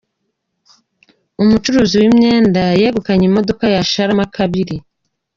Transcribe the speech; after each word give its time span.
Umucuruzi 1.41 1.95
w’imyenda 2.01 2.63
yegukanye 2.81 3.25
imodoka 3.29 3.63
ya 3.73 3.81
Sharama 3.91 4.25
kabiri 4.35 4.75